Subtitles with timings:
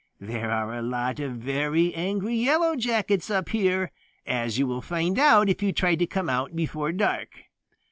[0.19, 3.91] There are a lot of very angry Yellow Jackets up here,
[4.25, 7.29] as you will find out if you try to come out before dark.